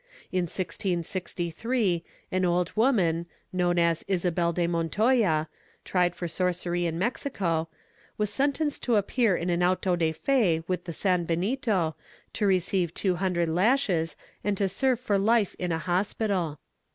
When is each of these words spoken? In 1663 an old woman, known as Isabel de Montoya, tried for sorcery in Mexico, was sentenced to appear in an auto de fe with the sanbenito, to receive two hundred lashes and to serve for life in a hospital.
In 0.31 0.45
1663 0.45 2.03
an 2.31 2.43
old 2.43 2.71
woman, 2.75 3.27
known 3.53 3.77
as 3.77 4.03
Isabel 4.07 4.51
de 4.51 4.65
Montoya, 4.65 5.47
tried 5.85 6.15
for 6.15 6.27
sorcery 6.27 6.87
in 6.87 6.97
Mexico, 6.97 7.69
was 8.17 8.31
sentenced 8.33 8.81
to 8.81 8.95
appear 8.95 9.37
in 9.37 9.51
an 9.51 9.61
auto 9.61 9.95
de 9.95 10.11
fe 10.11 10.63
with 10.67 10.85
the 10.85 10.91
sanbenito, 10.91 11.93
to 12.33 12.47
receive 12.47 12.95
two 12.95 13.17
hundred 13.17 13.47
lashes 13.49 14.15
and 14.43 14.57
to 14.57 14.67
serve 14.67 14.99
for 14.99 15.19
life 15.19 15.55
in 15.59 15.71
a 15.71 15.77
hospital. 15.77 16.57